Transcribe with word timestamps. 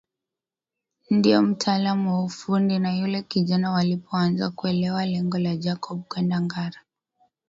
Ndio 1.09 1.41
mtaalam 1.41 2.07
wa 2.07 2.23
ufundi 2.23 2.79
na 2.79 2.95
yule 2.95 3.21
kijana 3.21 3.71
walipoanza 3.71 4.49
kuelewa 4.49 5.05
lengo 5.05 5.37
la 5.37 5.55
Jacob 5.55 6.01
kwenda 6.07 6.41
Ngara 6.41 6.79